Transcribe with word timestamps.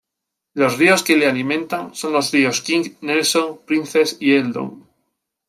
Los 0.55 0.79
ríos 0.79 1.03
que 1.03 1.15
le 1.15 1.27
alimentan 1.27 1.93
son 1.93 2.13
los 2.13 2.31
ríos 2.33 2.61
King, 2.61 2.85
Nelson, 3.01 3.59
Princess 3.67 4.17
y 4.19 4.33
Eldon. 4.33 4.87